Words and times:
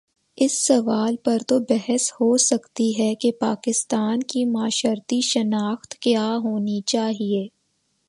اس 0.37 0.67
سوال 0.67 1.15
پر 1.23 1.37
تو 1.47 1.59
بحث 1.59 2.11
ہو 2.11 2.37
سکتی 2.37 2.91
ہے 2.99 3.15
کہ 3.15 3.31
پاکستان 3.39 4.23
کی 4.23 4.45
معاشرتی 4.45 5.21
شناخت 5.21 5.95
کیا 5.95 6.27
ہو 6.43 6.57
نی 6.57 6.81
چاہیے۔ 6.85 7.47